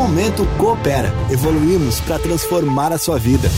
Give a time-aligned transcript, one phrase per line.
[0.00, 1.12] Momento Coopera.
[1.30, 3.50] Evoluímos para transformar a sua vida.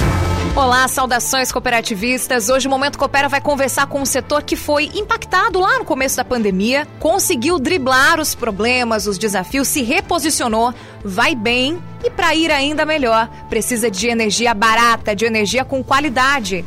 [0.57, 2.49] Olá, saudações cooperativistas.
[2.49, 6.17] Hoje o Momento Coopera vai conversar com um setor que foi impactado lá no começo
[6.17, 10.75] da pandemia, conseguiu driblar os problemas, os desafios, se reposicionou,
[11.05, 16.65] vai bem e para ir ainda melhor, precisa de energia barata, de energia com qualidade.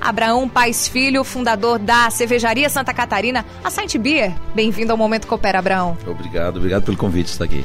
[0.00, 4.34] Abraão Pais Filho, fundador da Cervejaria Santa Catarina, a Saint Beer.
[4.54, 5.98] Bem-vindo ao Momento Coopera, Abraão.
[6.06, 7.62] Obrigado, obrigado pelo convite de estar aqui.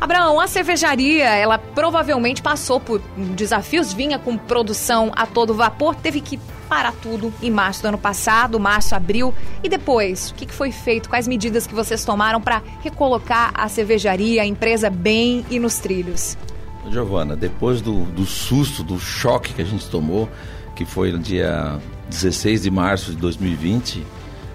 [0.00, 3.02] Abraão, a cervejaria, ela provavelmente passou por
[3.36, 6.38] desafios, vinha com produção a todo vapor, teve que
[6.70, 9.34] parar tudo em março do ano passado, março, abril.
[9.62, 11.10] E depois, o que foi feito?
[11.10, 16.38] Quais medidas que vocês tomaram para recolocar a cervejaria, a empresa bem e nos trilhos?
[16.88, 20.30] Giovana, depois do, do susto, do choque que a gente tomou,
[20.74, 24.02] que foi no dia 16 de março de 2020,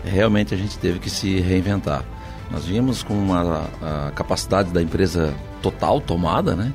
[0.03, 2.03] realmente a gente teve que se reinventar.
[2.51, 6.71] Nós vimos com uma, a capacidade da empresa total tomada, né?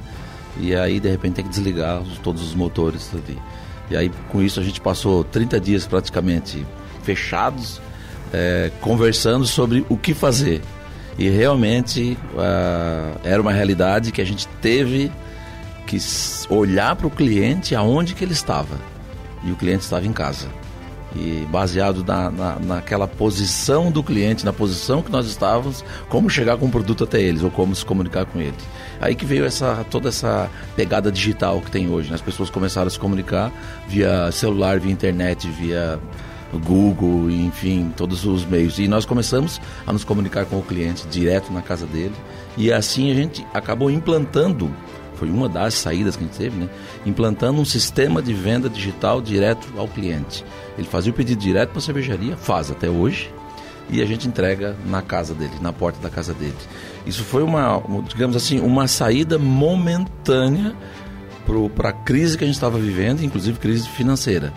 [0.59, 3.39] E aí, de repente, tem que desligar os, todos os motores ali.
[3.91, 6.67] E aí, com isso, a gente passou 30 dias praticamente
[7.03, 7.81] fechados,
[8.33, 10.61] é, conversando sobre o que fazer.
[11.19, 15.11] E realmente uh, era uma realidade que a gente teve
[15.87, 15.99] que
[16.49, 18.77] olhar para o cliente aonde que ele estava.
[19.45, 20.49] E o cliente estava em casa
[21.15, 26.57] e baseado na, na, naquela posição do cliente, na posição que nós estávamos, como chegar
[26.57, 28.63] com o produto até eles ou como se comunicar com eles.
[29.01, 32.11] Aí que veio essa, toda essa pegada digital que tem hoje.
[32.11, 32.15] Né?
[32.15, 33.53] As pessoas começaram a se comunicar
[33.89, 35.99] via celular, via internet, via
[36.65, 38.79] Google, enfim, todos os meios.
[38.79, 42.15] E nós começamos a nos comunicar com o cliente direto na casa dele.
[42.57, 44.71] E assim a gente acabou implantando
[45.21, 46.69] foi uma das saídas que a gente teve, né?
[47.05, 50.43] implantando um sistema de venda digital direto ao cliente.
[50.79, 53.31] Ele fazia o pedido direto para a cervejaria, faz até hoje,
[53.91, 56.57] e a gente entrega na casa dele, na porta da casa dele.
[57.05, 60.75] Isso foi uma, digamos assim, uma saída momentânea
[61.77, 64.55] para a crise que a gente estava vivendo, inclusive crise financeira.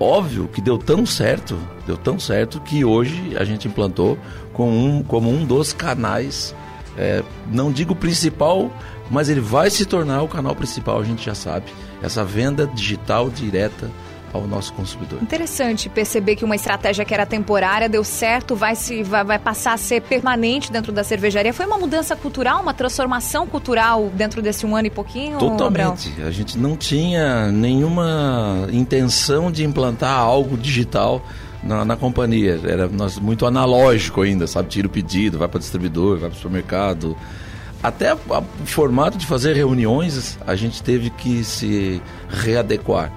[0.00, 1.56] Óbvio que deu tão certo,
[1.86, 4.18] deu tão certo que hoje a gente implantou
[4.58, 6.52] um, como um dos canais,
[6.96, 8.70] é, não digo principal,
[9.10, 11.66] mas ele vai se tornar o canal principal, a gente já sabe.
[12.02, 13.90] Essa venda digital direta
[14.34, 15.22] ao nosso consumidor.
[15.22, 19.74] Interessante perceber que uma estratégia que era temporária deu certo, vai, se, vai, vai passar
[19.74, 21.52] a ser permanente dentro da cervejaria.
[21.54, 25.38] Foi uma mudança cultural, uma transformação cultural dentro desse um ano e pouquinho?
[25.38, 26.12] Totalmente.
[26.22, 31.24] A gente não tinha nenhuma intenção de implantar algo digital
[31.64, 32.60] na, na, companhia.
[32.64, 34.68] Era nós, muito analógico ainda, sabe?
[34.68, 37.16] Tira o pedido, vai para distribuidor, vai para o supermercado.
[37.82, 38.18] Até o
[38.64, 43.12] formato de fazer reuniões a gente teve que se readequar.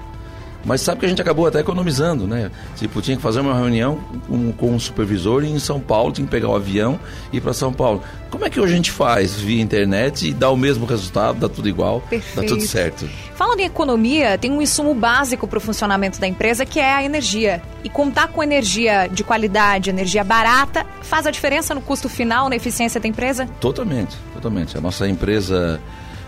[0.67, 2.51] Mas sabe que a gente acabou até economizando, né?
[2.75, 6.31] Tipo, tinha que fazer uma reunião com, com um supervisor em São Paulo, tinha que
[6.31, 6.99] pegar o um avião
[7.31, 8.03] e ir para São Paulo.
[8.29, 11.47] Como é que hoje a gente faz via internet e dá o mesmo resultado, dá
[11.47, 12.35] tudo igual, Perfeito.
[12.35, 13.09] dá tudo certo?
[13.33, 17.01] Falando em economia, tem um insumo básico para o funcionamento da empresa que é a
[17.01, 17.61] energia.
[17.81, 22.57] E contar com energia de qualidade, energia barata, faz a diferença no custo final, na
[22.57, 23.47] eficiência da empresa?
[23.61, 24.77] Totalmente, totalmente.
[24.77, 25.79] A nossa empresa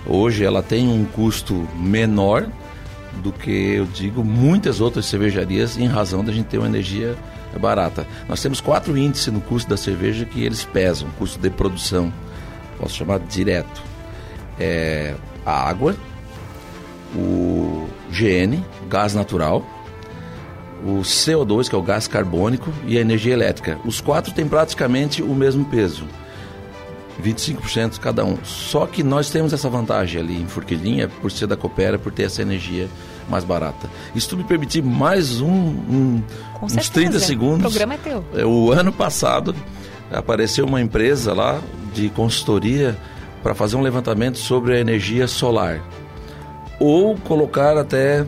[0.05, 2.47] hoje ela tem um custo menor
[3.17, 7.15] do que eu digo muitas outras cervejarias em razão da gente ter uma energia
[7.59, 8.05] barata.
[8.27, 12.13] Nós temos quatro índices no custo da cerveja que eles pesam, custo de produção,
[12.77, 13.81] posso chamar direto.
[14.59, 15.15] É
[15.45, 15.95] a água,
[17.15, 19.65] o GN, gás natural,
[20.83, 23.77] o CO2, que é o gás carbônico, e a energia elétrica.
[23.83, 26.05] Os quatro têm praticamente o mesmo peso.
[27.19, 28.37] 25% cada um.
[28.43, 32.23] Só que nós temos essa vantagem ali em Forquilinha, por ser da Coopera, por ter
[32.23, 32.87] essa energia
[33.29, 33.89] mais barata.
[34.27, 36.23] Tu me permitir mais um, um
[36.61, 36.93] uns certeza.
[36.93, 37.65] 30 segundos.
[37.65, 38.25] O programa é teu.
[38.35, 39.55] É, o ano passado
[40.11, 41.59] apareceu uma empresa lá
[41.93, 42.97] de consultoria
[43.41, 45.81] para fazer um levantamento sobre a energia solar.
[46.79, 48.25] Ou colocar até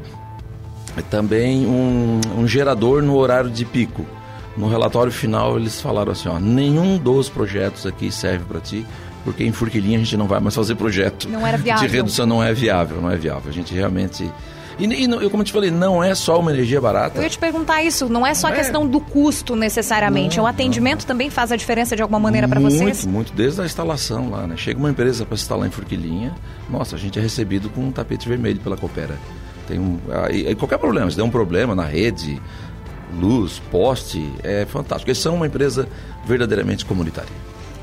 [1.09, 4.05] também um, um gerador no horário de pico.
[4.57, 8.85] No relatório final eles falaram assim, ó, nenhum dos projetos aqui serve para ti,
[9.23, 11.87] porque em Furquilinha a gente não vai mais fazer projeto não era viável.
[11.87, 13.49] de redução, não é viável, não é viável.
[13.49, 14.29] A gente realmente
[14.79, 17.19] e, e eu, como eu te falei, não é só uma energia barata.
[17.19, 18.61] Eu ia te perguntar isso, não é só não a é.
[18.61, 21.07] questão do custo necessariamente, não, o atendimento não.
[21.07, 23.05] também faz a diferença de alguma maneira para vocês?
[23.05, 24.55] Muito, muito, desde a instalação lá, né?
[24.57, 26.33] Chega uma empresa para instalar em Furquilinha,
[26.69, 29.17] nossa, a gente é recebido com um tapete vermelho pela Coopera.
[29.67, 32.41] Tem um, aí, qualquer problema, se der um problema na rede,
[33.19, 35.09] luz, poste, é fantástico.
[35.09, 35.87] Eles são uma empresa
[36.25, 37.31] verdadeiramente comunitária.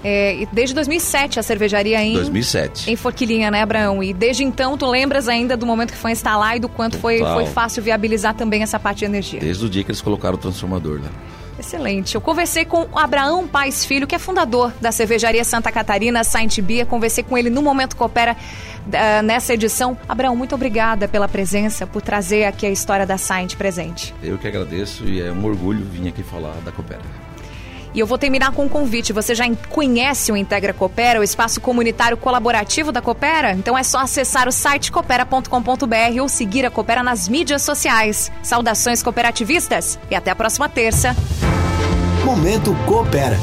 [0.03, 2.91] É, desde 2007 a cervejaria em 2007.
[2.91, 4.03] em Forquilinha, né, Abraão?
[4.03, 7.19] E desde então tu lembras ainda do momento que foi instalar e do quanto foi,
[7.19, 9.41] foi fácil viabilizar também essa parte de energia?
[9.41, 11.11] Desde o dia que eles colocaram o transformador lá.
[11.59, 12.15] Excelente.
[12.15, 16.61] Eu conversei com o Abraão Pais Filho, que é fundador da cervejaria Santa Catarina Saint
[16.61, 16.87] Bia.
[16.87, 19.99] Conversei com ele no Momento Coopera uh, nessa edição.
[20.09, 24.15] Abraão, muito obrigada pela presença, por trazer aqui a história da Saint presente.
[24.23, 27.03] Eu que agradeço e é um orgulho vir aqui falar da Coopera.
[27.95, 29.13] E eu vou terminar com um convite.
[29.13, 33.53] Você já conhece o Integra Coopera, o espaço comunitário colaborativo da Coopera?
[33.53, 38.31] Então é só acessar o site coopera.com.br ou seguir a Coopera nas mídias sociais.
[38.43, 41.15] Saudações cooperativistas e até a próxima terça.
[42.25, 43.39] Momento Coopera.